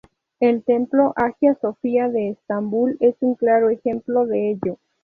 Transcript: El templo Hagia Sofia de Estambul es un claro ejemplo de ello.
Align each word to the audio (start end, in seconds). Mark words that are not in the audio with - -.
El 0.39 0.63
templo 0.63 1.13
Hagia 1.15 1.53
Sofia 1.61 2.09
de 2.09 2.29
Estambul 2.29 2.97
es 3.01 3.15
un 3.19 3.35
claro 3.35 3.69
ejemplo 3.69 4.25
de 4.25 4.49
ello. 4.49 4.79